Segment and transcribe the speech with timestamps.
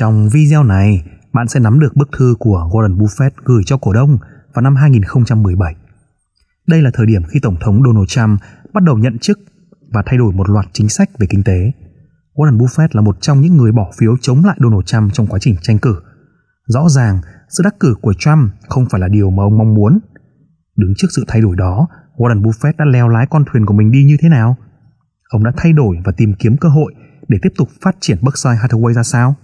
[0.00, 3.92] Trong video này, bạn sẽ nắm được bức thư của Warren Buffett gửi cho cổ
[3.92, 4.18] đông
[4.54, 5.74] vào năm 2017.
[6.66, 8.40] Đây là thời điểm khi Tổng thống Donald Trump
[8.72, 9.38] bắt đầu nhận chức
[9.92, 11.72] và thay đổi một loạt chính sách về kinh tế.
[12.34, 15.38] Warren Buffett là một trong những người bỏ phiếu chống lại Donald Trump trong quá
[15.38, 16.00] trình tranh cử.
[16.66, 19.98] Rõ ràng, sự đắc cử của Trump không phải là điều mà ông mong muốn.
[20.76, 23.90] Đứng trước sự thay đổi đó, Warren Buffett đã leo lái con thuyền của mình
[23.90, 24.56] đi như thế nào?
[25.28, 26.94] Ông đã thay đổi và tìm kiếm cơ hội
[27.28, 29.36] để tiếp tục phát triển Berkshire Hathaway ra sao?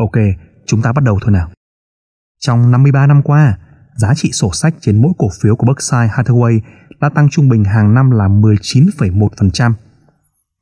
[0.00, 0.16] Ok,
[0.66, 1.50] chúng ta bắt đầu thôi nào.
[2.38, 3.58] Trong 53 năm qua,
[3.96, 6.60] giá trị sổ sách trên mỗi cổ phiếu của Berkshire Hathaway
[7.00, 9.72] đã tăng trung bình hàng năm là 19,1%.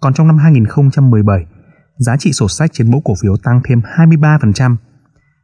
[0.01, 1.47] Còn trong năm 2017,
[1.99, 4.77] giá trị sổ sách trên mỗi cổ phiếu tăng thêm 23%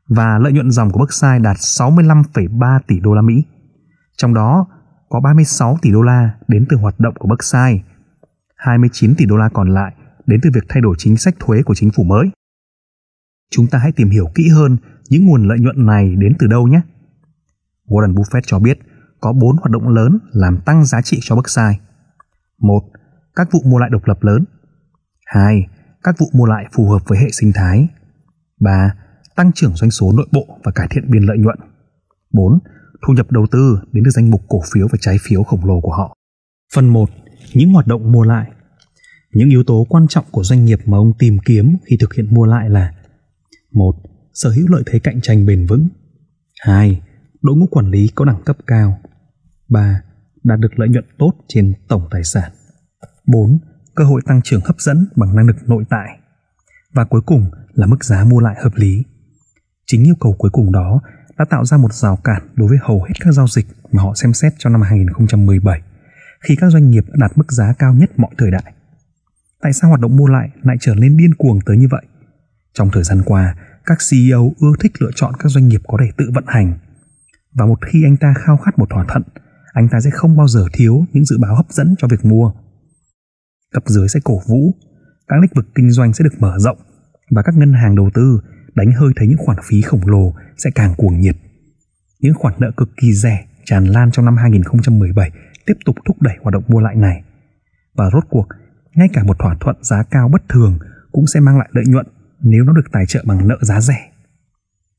[0.09, 3.43] và lợi nhuận dòng của Berkshire đạt 65,3 tỷ đô la Mỹ.
[4.17, 4.67] Trong đó
[5.09, 7.85] có 36 tỷ đô la đến từ hoạt động của Berkshire,
[8.57, 9.93] 29 tỷ đô la còn lại
[10.27, 12.31] đến từ việc thay đổi chính sách thuế của chính phủ mới.
[13.57, 14.77] Chúng ta hãy tìm hiểu kỹ hơn
[15.09, 16.81] những nguồn lợi nhuận này đến từ đâu nhé.
[17.89, 18.79] Warren Buffett cho biết
[19.21, 21.81] có 4 hoạt động lớn làm tăng giá trị cho Berkshire.
[22.59, 22.81] 1.
[23.35, 24.45] Các vụ mua lại độc lập lớn.
[25.27, 25.67] 2.
[26.03, 27.89] Các vụ mua lại phù hợp với hệ sinh thái.
[28.61, 28.95] 3.
[29.37, 31.59] Tăng trưởng doanh số nội bộ và cải thiện biên lợi nhuận.
[32.33, 32.59] 4.
[33.07, 35.81] Thu nhập đầu tư đến từ danh mục cổ phiếu và trái phiếu khổng lồ
[35.81, 36.17] của họ.
[36.75, 37.11] Phần 1.
[37.55, 38.51] Những hoạt động mua lại.
[39.33, 42.35] Những yếu tố quan trọng của doanh nghiệp mà ông tìm kiếm khi thực hiện
[42.35, 42.93] mua lại là
[43.75, 43.97] 1.
[44.35, 45.89] Sở hữu lợi thế cạnh tranh bền vững
[46.61, 47.03] 2.
[47.43, 49.01] Đội ngũ quản lý có đẳng cấp cao
[49.69, 50.03] 3.
[50.45, 52.53] Đạt được lợi nhuận tốt trên tổng tài sản
[53.27, 53.59] 4.
[53.95, 56.19] Cơ hội tăng trưởng hấp dẫn bằng năng lực nội tại
[56.93, 59.05] Và cuối cùng là mức giá mua lại hợp lý
[59.87, 61.01] Chính yêu cầu cuối cùng đó
[61.39, 64.15] đã tạo ra một rào cản đối với hầu hết các giao dịch mà họ
[64.15, 65.83] xem xét trong năm 2017
[66.41, 68.73] khi các doanh nghiệp đạt mức giá cao nhất mọi thời đại.
[69.63, 72.03] Tại sao hoạt động mua lại lại trở nên điên cuồng tới như vậy?
[72.75, 76.11] Trong thời gian qua, các CEO ưa thích lựa chọn các doanh nghiệp có thể
[76.17, 76.79] tự vận hành.
[77.53, 79.23] Và một khi anh ta khao khát một thỏa thuận,
[79.73, 82.53] anh ta sẽ không bao giờ thiếu những dự báo hấp dẫn cho việc mua.
[83.73, 84.75] Cấp dưới sẽ cổ vũ,
[85.29, 86.79] các lĩnh vực kinh doanh sẽ được mở rộng
[87.31, 88.41] và các ngân hàng đầu tư
[88.75, 91.37] đánh hơi thấy những khoản phí khổng lồ sẽ càng cuồng nhiệt.
[92.21, 95.31] Những khoản nợ cực kỳ rẻ tràn lan trong năm 2017
[95.67, 97.23] tiếp tục thúc đẩy hoạt động mua lại này.
[97.95, 98.47] Và rốt cuộc,
[98.95, 100.79] ngay cả một thỏa thuận giá cao bất thường
[101.13, 102.07] cũng sẽ mang lại lợi nhuận
[102.45, 104.11] nếu nó được tài trợ bằng nợ giá rẻ.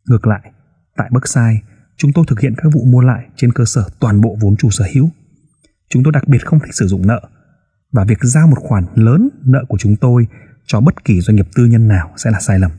[0.09, 0.51] Ngược lại,
[0.97, 1.61] tại Berkshire,
[1.97, 4.69] chúng tôi thực hiện các vụ mua lại trên cơ sở toàn bộ vốn chủ
[4.69, 5.09] sở hữu.
[5.89, 7.22] Chúng tôi đặc biệt không thích sử dụng nợ
[7.91, 10.28] và việc giao một khoản lớn nợ của chúng tôi
[10.66, 12.72] cho bất kỳ doanh nghiệp tư nhân nào sẽ là sai lầm.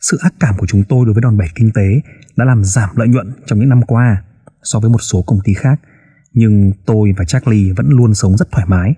[0.00, 2.00] Sự ác cảm của chúng tôi đối với đòn bẩy kinh tế
[2.36, 4.22] đã làm giảm lợi nhuận trong những năm qua
[4.62, 5.80] so với một số công ty khác,
[6.32, 8.94] nhưng tôi và Charlie vẫn luôn sống rất thoải mái.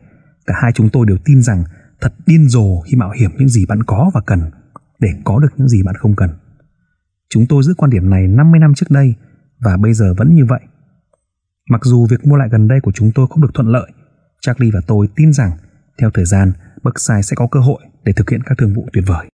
[0.46, 1.64] Cả hai chúng tôi đều tin rằng
[2.00, 4.50] thật điên rồ khi mạo hiểm những gì bạn có và cần
[4.98, 6.30] để có được những gì bạn không cần.
[7.30, 9.14] Chúng tôi giữ quan điểm này 50 năm trước đây
[9.60, 10.60] và bây giờ vẫn như vậy.
[11.70, 13.90] Mặc dù việc mua lại gần đây của chúng tôi không được thuận lợi,
[14.40, 15.50] Charlie và tôi tin rằng
[15.98, 19.04] theo thời gian, Berkshire sẽ có cơ hội để thực hiện các thương vụ tuyệt
[19.06, 19.26] vời.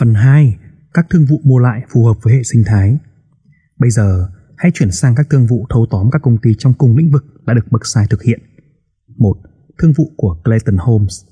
[0.00, 0.58] Phần 2.
[0.94, 2.98] Các thương vụ mua lại phù hợp với hệ sinh thái.
[3.78, 6.96] Bây giờ, hãy chuyển sang các thương vụ thâu tóm các công ty trong cùng
[6.96, 8.40] lĩnh vực đã được Berkshire thực hiện.
[9.16, 9.34] 1
[9.80, 11.24] thương vụ của Clayton Homes.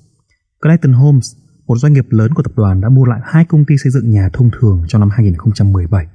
[0.61, 1.35] Clayton Homes,
[1.67, 4.09] một doanh nghiệp lớn của tập đoàn đã mua lại hai công ty xây dựng
[4.09, 6.07] nhà thông thường trong năm 2017.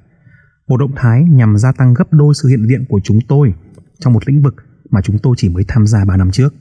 [0.67, 3.53] Một động thái nhằm gia tăng gấp đôi sự hiện diện của chúng tôi
[3.99, 4.55] trong một lĩnh vực
[4.89, 6.53] mà chúng tôi chỉ mới tham gia 3 năm trước.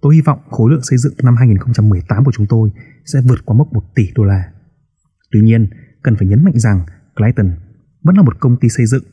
[0.00, 2.70] Tôi hy vọng khối lượng xây dựng năm 2018 của chúng tôi
[3.04, 4.52] sẽ vượt qua mốc 1 tỷ đô la.
[5.30, 5.70] Tuy nhiên,
[6.02, 6.86] cần phải nhấn mạnh rằng
[7.16, 7.50] Clayton
[8.02, 9.04] vẫn là một công ty xây dựng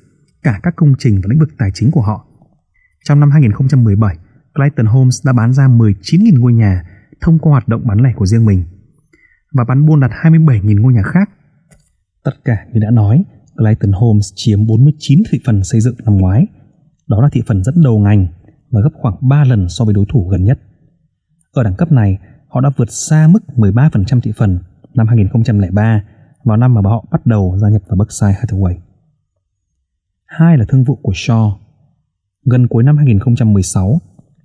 [0.44, 2.26] cả các công trình và lĩnh vực tài chính của họ.
[3.04, 4.18] Trong năm 2017,
[4.56, 6.84] Clayton Homes đã bán ra 19.000 ngôi nhà
[7.22, 8.64] thông qua hoạt động bán lẻ của riêng mình
[9.54, 11.30] và bán buôn đặt 27.000 ngôi nhà khác.
[12.24, 13.24] Tất cả như đã nói,
[13.58, 16.48] Clayton Homes chiếm 49 thị phần xây dựng năm ngoái.
[17.08, 18.28] Đó là thị phần dẫn đầu ngành
[18.72, 20.60] và gấp khoảng 3 lần so với đối thủ gần nhất.
[21.52, 22.18] Ở đẳng cấp này,
[22.48, 24.60] họ đã vượt xa mức 13% thị phần
[24.94, 26.04] năm 2003
[26.44, 28.76] vào năm mà họ bắt đầu gia nhập vào Berkshire Hathaway.
[30.26, 31.52] Hai là thương vụ của Shaw.
[32.46, 34.00] Gần cuối năm 2016,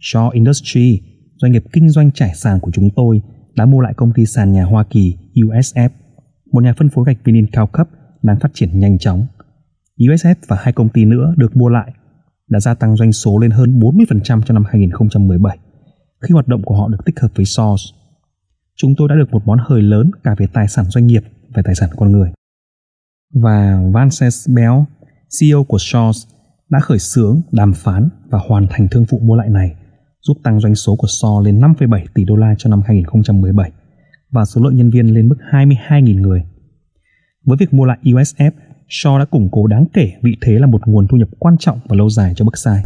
[0.05, 1.01] Shaw Industry,
[1.37, 3.23] doanh nghiệp kinh doanh trải sàn của chúng tôi,
[3.56, 5.89] đã mua lại công ty sàn nhà Hoa Kỳ USF,
[6.53, 7.89] một nhà phân phối gạch vinin cao cấp
[8.23, 9.27] đang phát triển nhanh chóng.
[9.99, 11.93] USF và hai công ty nữa được mua lại
[12.49, 15.59] đã gia tăng doanh số lên hơn 40% trong năm 2017
[16.21, 17.85] khi hoạt động của họ được tích hợp với Source.
[18.77, 21.25] Chúng tôi đã được một món hời lớn cả về tài sản doanh nghiệp
[21.55, 22.31] và tài sản con người.
[23.35, 24.75] Và Vances Bell,
[25.41, 26.12] CEO của Shaw,
[26.71, 29.77] đã khởi xướng, đàm phán và hoàn thành thương vụ mua lại này
[30.26, 33.73] giúp tăng doanh số của So lên 5,7 tỷ đô la cho năm 2017
[34.31, 36.44] và số lượng nhân viên lên mức 22.000 người.
[37.44, 38.50] Với việc mua lại USF,
[38.88, 41.81] Shaw đã củng cố đáng kể vị thế là một nguồn thu nhập quan trọng
[41.88, 42.85] và lâu dài cho Berkshire.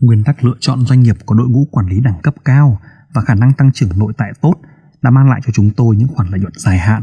[0.00, 2.80] Nguyên tắc lựa chọn doanh nghiệp có đội ngũ quản lý đẳng cấp cao
[3.14, 4.54] và khả năng tăng trưởng nội tại tốt
[5.02, 7.02] đã mang lại cho chúng tôi những khoản lợi nhuận dài hạn.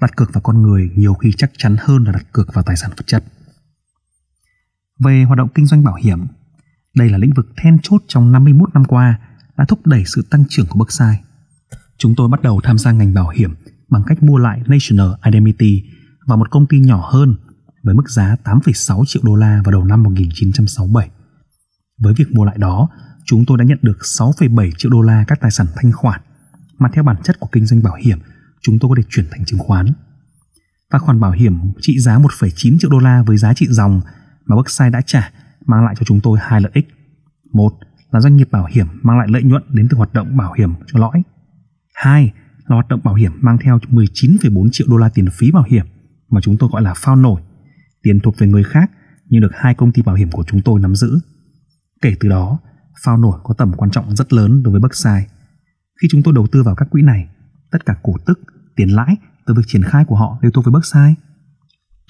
[0.00, 2.76] Đặt cược vào con người nhiều khi chắc chắn hơn là đặt cược vào tài
[2.76, 3.24] sản vật chất.
[5.04, 6.26] Về hoạt động kinh doanh bảo hiểm,
[6.94, 9.18] đây là lĩnh vực then chốt trong 51 năm qua
[9.56, 11.22] đã thúc đẩy sự tăng trưởng của Berkshire.
[11.98, 13.54] Chúng tôi bắt đầu tham gia ngành bảo hiểm
[13.88, 15.82] bằng cách mua lại National Indemnity
[16.26, 17.36] và một công ty nhỏ hơn
[17.82, 21.10] với mức giá 8,6 triệu đô la vào đầu năm 1967.
[21.98, 22.88] Với việc mua lại đó,
[23.24, 26.20] chúng tôi đã nhận được 6,7 triệu đô la các tài sản thanh khoản
[26.78, 28.18] mà theo bản chất của kinh doanh bảo hiểm,
[28.62, 29.86] chúng tôi có thể chuyển thành chứng khoán.
[30.90, 34.00] Và khoản bảo hiểm trị giá 1,9 triệu đô la với giá trị dòng
[34.44, 35.32] mà Berkshire đã trả
[35.66, 36.88] mang lại cho chúng tôi hai lợi ích.
[37.52, 37.72] Một
[38.10, 40.72] là doanh nghiệp bảo hiểm mang lại lợi nhuận đến từ hoạt động bảo hiểm
[40.86, 41.22] cho lõi.
[41.94, 42.32] Hai
[42.66, 45.86] là hoạt động bảo hiểm mang theo 19,4 triệu đô la tiền phí bảo hiểm
[46.30, 47.40] mà chúng tôi gọi là phao nổi,
[48.02, 48.90] tiền thuộc về người khác
[49.28, 51.18] nhưng được hai công ty bảo hiểm của chúng tôi nắm giữ.
[52.02, 52.58] Kể từ đó,
[53.04, 55.26] phao nổi có tầm quan trọng rất lớn đối với Berkshire.
[56.02, 57.28] Khi chúng tôi đầu tư vào các quỹ này,
[57.70, 58.40] tất cả cổ tức,
[58.76, 59.16] tiền lãi
[59.46, 61.14] từ việc triển khai của họ đều thuộc về Berkshire.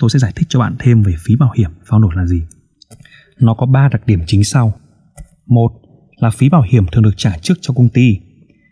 [0.00, 2.42] Tôi sẽ giải thích cho bạn thêm về phí bảo hiểm phao nổi là gì.
[3.40, 4.72] Nó có 3 đặc điểm chính sau.
[5.46, 5.72] Một
[6.16, 8.18] là phí bảo hiểm thường được trả trước cho công ty,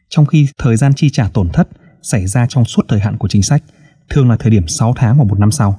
[0.08, 1.68] trong khi thời gian chi trả tổn thất
[2.02, 3.62] xảy ra trong suốt thời hạn của chính sách,
[4.10, 5.78] thường là thời điểm 6 tháng hoặc một năm sau.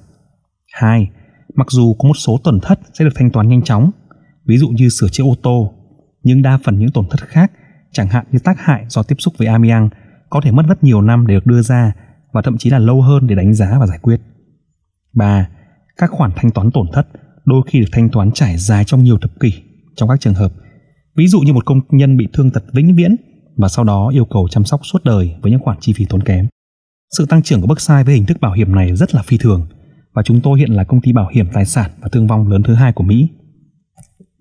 [0.73, 1.09] 2.
[1.55, 3.91] Mặc dù có một số tổn thất sẽ được thanh toán nhanh chóng,
[4.45, 5.73] ví dụ như sửa chữa ô tô,
[6.23, 7.51] nhưng đa phần những tổn thất khác,
[7.91, 9.89] chẳng hạn như tác hại do tiếp xúc với amiang,
[10.29, 11.93] có thể mất rất nhiều năm để được đưa ra
[12.31, 14.21] và thậm chí là lâu hơn để đánh giá và giải quyết.
[15.13, 15.49] 3.
[15.97, 17.07] Các khoản thanh toán tổn thất
[17.45, 19.53] đôi khi được thanh toán trải dài trong nhiều thập kỷ
[19.95, 20.53] trong các trường hợp.
[21.15, 23.15] Ví dụ như một công nhân bị thương tật vĩnh viễn
[23.57, 26.23] và sau đó yêu cầu chăm sóc suốt đời với những khoản chi phí tốn
[26.23, 26.47] kém.
[27.17, 29.67] Sự tăng trưởng của Berkshire với hình thức bảo hiểm này rất là phi thường
[30.13, 32.63] và chúng tôi hiện là công ty bảo hiểm tài sản và thương vong lớn
[32.63, 33.29] thứ hai của Mỹ.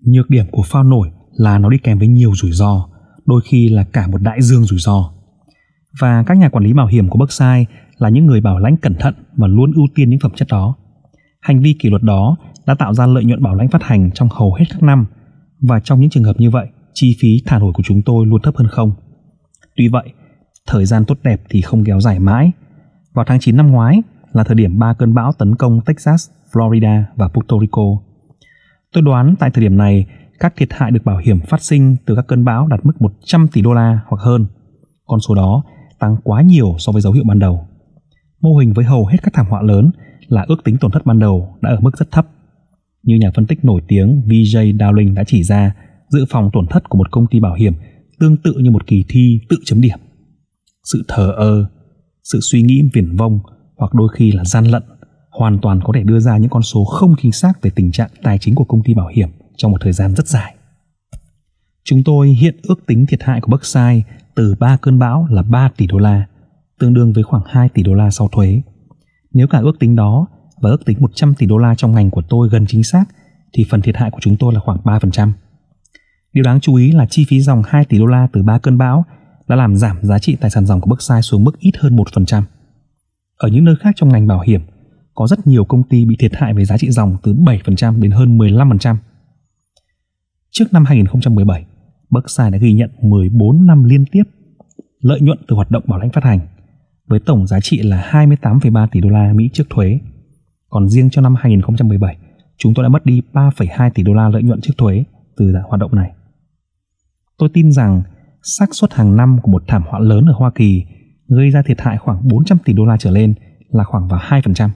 [0.05, 2.87] Nhược điểm của phao nổi là nó đi kèm với nhiều rủi ro,
[3.25, 5.13] đôi khi là cả một đại dương rủi ro.
[5.99, 7.65] Và các nhà quản lý bảo hiểm của Berkshire
[7.97, 10.75] là những người bảo lãnh cẩn thận và luôn ưu tiên những phẩm chất đó.
[11.41, 14.29] Hành vi kỷ luật đó đã tạo ra lợi nhuận bảo lãnh phát hành trong
[14.31, 15.05] hầu hết các năm
[15.61, 18.41] và trong những trường hợp như vậy, chi phí thả nổi của chúng tôi luôn
[18.41, 18.91] thấp hơn không.
[19.75, 20.13] Tuy vậy,
[20.67, 22.51] thời gian tốt đẹp thì không kéo dài mãi.
[23.13, 24.01] Vào tháng 9 năm ngoái
[24.31, 27.83] là thời điểm ba cơn bão tấn công Texas, Florida và Puerto Rico.
[28.93, 30.05] Tôi đoán tại thời điểm này,
[30.39, 33.47] các thiệt hại được bảo hiểm phát sinh từ các cơn bão đạt mức 100
[33.47, 34.45] tỷ đô la hoặc hơn.
[35.05, 35.63] Con số đó
[35.99, 37.67] tăng quá nhiều so với dấu hiệu ban đầu.
[38.41, 39.91] Mô hình với hầu hết các thảm họa lớn
[40.27, 42.27] là ước tính tổn thất ban đầu đã ở mức rất thấp.
[43.03, 45.75] Như nhà phân tích nổi tiếng VJ Dowling đã chỉ ra,
[46.09, 47.73] dự phòng tổn thất của một công ty bảo hiểm
[48.19, 49.99] tương tự như một kỳ thi tự chấm điểm.
[50.91, 51.69] Sự thờ ơ,
[52.23, 53.39] sự suy nghĩ viển vông
[53.77, 54.83] hoặc đôi khi là gian lận
[55.31, 58.09] hoàn toàn có thể đưa ra những con số không chính xác về tình trạng
[58.23, 60.55] tài chính của công ty bảo hiểm trong một thời gian rất dài.
[61.83, 64.01] Chúng tôi hiện ước tính thiệt hại của Berkshire
[64.35, 66.27] từ 3 cơn bão là 3 tỷ đô la,
[66.79, 68.61] tương đương với khoảng 2 tỷ đô la sau thuế.
[69.33, 70.27] Nếu cả ước tính đó
[70.63, 73.05] và ước tính 100 tỷ đô la trong ngành của tôi gần chính xác
[73.53, 75.31] thì phần thiệt hại của chúng tôi là khoảng 3%.
[76.33, 78.77] Điều đáng chú ý là chi phí dòng 2 tỷ đô la từ 3 cơn
[78.77, 79.05] bão
[79.47, 82.43] đã làm giảm giá trị tài sản dòng của Berkshire xuống mức ít hơn 1%.
[83.37, 84.61] Ở những nơi khác trong ngành bảo hiểm,
[85.13, 88.11] có rất nhiều công ty bị thiệt hại về giá trị dòng từ 7% đến
[88.11, 88.95] hơn 15%.
[90.51, 91.65] Trước năm 2017,
[92.09, 94.23] Berkshire đã ghi nhận 14 năm liên tiếp
[94.99, 96.39] lợi nhuận từ hoạt động bảo lãnh phát hành
[97.07, 99.99] với tổng giá trị là 28,3 tỷ đô la Mỹ trước thuế.
[100.73, 102.17] Còn riêng cho năm 2017,
[102.57, 105.03] chúng tôi đã mất đi 3,2 tỷ đô la lợi nhuận trước thuế
[105.37, 106.11] từ dạ hoạt động này.
[107.37, 108.01] Tôi tin rằng
[108.43, 110.85] xác suất hàng năm của một thảm họa lớn ở Hoa Kỳ
[111.27, 113.33] gây ra thiệt hại khoảng 400 tỷ đô la trở lên
[113.69, 114.69] là khoảng vào 2%.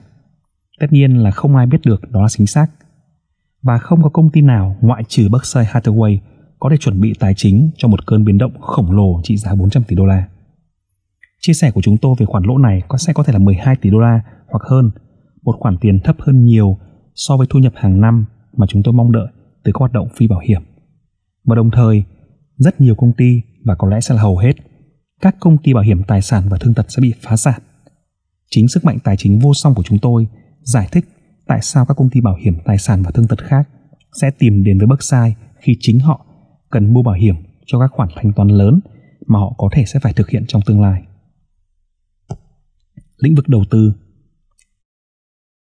[0.80, 2.66] Tất nhiên là không ai biết được đó là chính xác.
[3.62, 6.18] Và không có công ty nào ngoại trừ Berkshire Hathaway
[6.58, 9.54] có thể chuẩn bị tài chính cho một cơn biến động khổng lồ trị giá
[9.54, 10.28] 400 tỷ đô la.
[11.40, 13.76] Chia sẻ của chúng tôi về khoản lỗ này có sẽ có thể là 12
[13.76, 14.90] tỷ đô la hoặc hơn,
[15.42, 16.78] một khoản tiền thấp hơn nhiều
[17.14, 18.26] so với thu nhập hàng năm
[18.56, 19.28] mà chúng tôi mong đợi
[19.64, 20.62] từ các hoạt động phi bảo hiểm.
[21.44, 22.04] Và đồng thời,
[22.56, 24.52] rất nhiều công ty và có lẽ sẽ là hầu hết
[25.20, 27.60] các công ty bảo hiểm tài sản và thương tật sẽ bị phá sản.
[28.50, 30.26] Chính sức mạnh tài chính vô song của chúng tôi
[30.62, 31.04] giải thích
[31.46, 33.68] tại sao các công ty bảo hiểm tài sản và thương tật khác
[34.20, 36.26] sẽ tìm đến với Berkshire khi chính họ
[36.70, 37.34] cần mua bảo hiểm
[37.66, 38.80] cho các khoản thanh toán lớn
[39.26, 41.02] mà họ có thể sẽ phải thực hiện trong tương lai.
[43.16, 43.92] Lĩnh vực đầu tư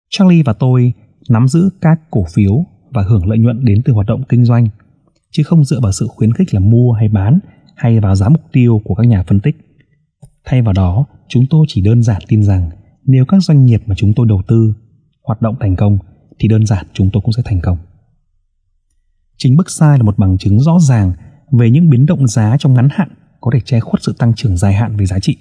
[0.09, 0.93] Charlie và tôi
[1.29, 4.67] nắm giữ các cổ phiếu và hưởng lợi nhuận đến từ hoạt động kinh doanh,
[5.31, 7.39] chứ không dựa vào sự khuyến khích là mua hay bán
[7.75, 9.55] hay vào giá mục tiêu của các nhà phân tích.
[10.45, 12.69] Thay vào đó, chúng tôi chỉ đơn giản tin rằng
[13.05, 14.73] nếu các doanh nghiệp mà chúng tôi đầu tư
[15.23, 15.97] hoạt động thành công
[16.39, 17.77] thì đơn giản chúng tôi cũng sẽ thành công.
[19.37, 21.11] Chính bức sai là một bằng chứng rõ ràng
[21.51, 23.09] về những biến động giá trong ngắn hạn
[23.41, 25.37] có thể che khuất sự tăng trưởng dài hạn về giá trị.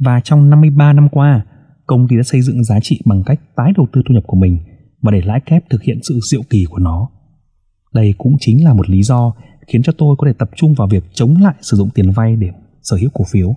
[0.00, 1.44] Và trong 53 năm qua,
[1.88, 4.36] công ty đã xây dựng giá trị bằng cách tái đầu tư thu nhập của
[4.36, 4.58] mình
[5.02, 7.08] và để lãi kép thực hiện sự diệu kỳ của nó.
[7.94, 9.32] Đây cũng chính là một lý do
[9.66, 12.36] khiến cho tôi có thể tập trung vào việc chống lại sử dụng tiền vay
[12.36, 12.50] để
[12.82, 13.54] sở hữu cổ phiếu.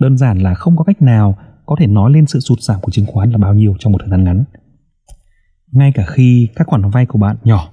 [0.00, 2.90] Đơn giản là không có cách nào có thể nói lên sự sụt giảm của
[2.90, 4.44] chứng khoán là bao nhiêu trong một thời gian ngắn.
[5.72, 7.72] Ngay cả khi các khoản vay của bạn nhỏ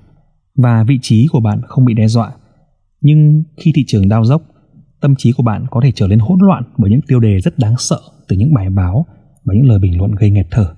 [0.56, 2.32] và vị trí của bạn không bị đe dọa,
[3.02, 4.42] nhưng khi thị trường đau dốc,
[5.02, 7.60] tâm trí của bạn có thể trở nên hỗn loạn bởi những tiêu đề rất
[7.60, 9.06] đáng sợ từ những bài báo
[9.44, 10.76] và những lời bình luận gây nghẹt thở.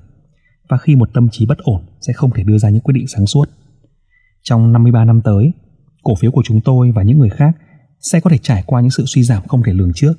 [0.70, 3.08] Và khi một tâm trí bất ổn sẽ không thể đưa ra những quyết định
[3.08, 3.50] sáng suốt.
[4.43, 5.51] Trong 53 năm tới,
[6.03, 7.58] cổ phiếu của chúng tôi và những người khác
[8.00, 10.13] sẽ có thể trải qua những sự suy giảm không thể lường trước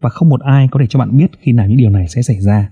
[0.00, 2.22] và không một ai có thể cho bạn biết khi nào những điều này sẽ
[2.22, 2.70] xảy ra.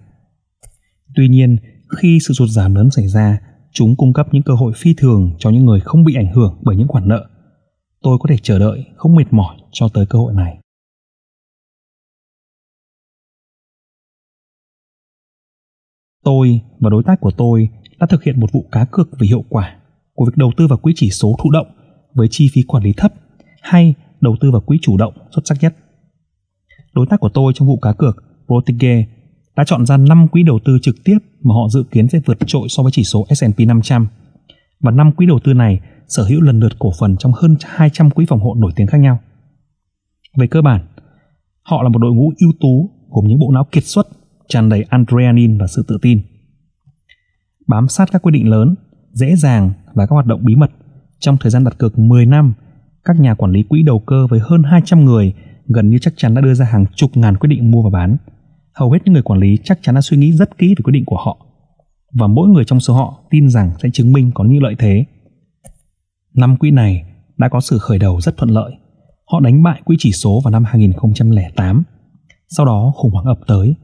[1.15, 1.57] Tuy nhiên,
[1.99, 3.39] khi sự sụt giảm lớn xảy ra,
[3.73, 6.59] chúng cung cấp những cơ hội phi thường cho những người không bị ảnh hưởng
[6.63, 7.27] bởi những khoản nợ.
[8.03, 10.59] Tôi có thể chờ đợi không mệt mỏi cho tới cơ hội này.
[16.27, 17.69] Tôi và đối tác của tôi
[17.99, 19.77] đã thực hiện một vụ cá cược về hiệu quả
[20.15, 21.67] của việc đầu tư vào quỹ chỉ số thụ động
[22.15, 23.13] với chi phí quản lý thấp
[23.63, 25.77] hay đầu tư vào quỹ chủ động xuất sắc nhất.
[26.95, 29.05] Đối tác của tôi trong vụ cá cược, Protege,
[29.57, 32.39] đã chọn ra 5 quỹ đầu tư trực tiếp mà họ dự kiến sẽ vượt
[32.47, 34.09] trội so với chỉ số S&P 500.
[34.81, 38.11] Và 5 quỹ đầu tư này sở hữu lần lượt cổ phần trong hơn 200
[38.11, 39.19] quỹ phòng hộ nổi tiếng khác nhau.
[40.37, 40.87] Về cơ bản,
[41.63, 44.09] họ là một đội ngũ ưu tú gồm những bộ não kiệt xuất,
[44.49, 46.23] tràn đầy adrenaline và sự tự tin.
[47.67, 48.75] Bám sát các quyết định lớn,
[49.13, 50.71] dễ dàng và các hoạt động bí mật
[51.19, 52.55] trong thời gian đặt cược 10 năm,
[53.05, 55.35] các nhà quản lý quỹ đầu cơ với hơn 200 người
[55.67, 58.17] gần như chắc chắn đã đưa ra hàng chục ngàn quyết định mua và bán.
[58.75, 60.93] Hầu hết những người quản lý chắc chắn đã suy nghĩ rất kỹ về quyết
[60.93, 61.47] định của họ
[62.13, 65.05] và mỗi người trong số họ tin rằng sẽ chứng minh có những lợi thế.
[66.35, 67.05] Năm quỹ này
[67.37, 68.73] đã có sự khởi đầu rất thuận lợi.
[69.33, 71.83] Họ đánh bại quỹ chỉ số vào năm 2008.
[72.49, 73.75] Sau đó khủng hoảng ập tới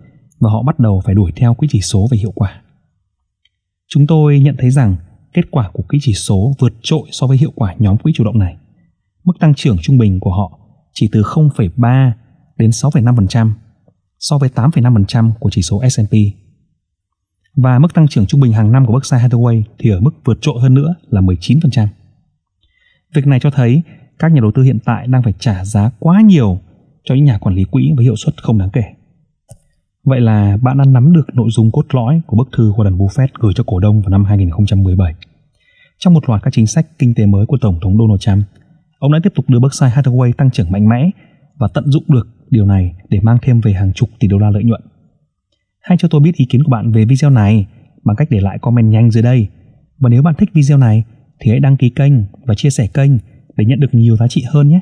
[0.43, 2.63] và họ bắt đầu phải đuổi theo quỹ chỉ số về hiệu quả.
[3.89, 4.97] Chúng tôi nhận thấy rằng
[5.33, 8.25] kết quả của quỹ chỉ số vượt trội so với hiệu quả nhóm quỹ chủ
[8.25, 8.57] động này.
[9.25, 10.59] Mức tăng trưởng trung bình của họ
[10.93, 12.13] chỉ từ 0,3
[12.57, 13.51] đến 6,5%
[14.19, 16.15] so với 8,5% của chỉ số S&P.
[17.57, 20.39] Và mức tăng trưởng trung bình hàng năm của Berkshire Hathaway thì ở mức vượt
[20.41, 21.87] trội hơn nữa là 19%.
[23.15, 23.83] Việc này cho thấy
[24.19, 26.59] các nhà đầu tư hiện tại đang phải trả giá quá nhiều
[27.05, 28.83] cho những nhà quản lý quỹ với hiệu suất không đáng kể.
[30.05, 32.97] Vậy là bạn đã nắm được nội dung cốt lõi của bức thư của Warren
[32.97, 35.15] Buffett gửi cho cổ đông vào năm 2017.
[35.99, 38.45] Trong một loạt các chính sách kinh tế mới của Tổng thống Donald Trump,
[38.99, 41.11] ông đã tiếp tục đưa Berkshire Hathaway tăng trưởng mạnh mẽ
[41.57, 44.51] và tận dụng được điều này để mang thêm về hàng chục tỷ đô la
[44.51, 44.81] lợi nhuận.
[45.81, 47.67] Hãy cho tôi biết ý kiến của bạn về video này
[48.05, 49.49] bằng cách để lại comment nhanh dưới đây.
[49.99, 51.05] Và nếu bạn thích video này
[51.41, 52.13] thì hãy đăng ký kênh
[52.47, 53.11] và chia sẻ kênh
[53.57, 54.81] để nhận được nhiều giá trị hơn nhé.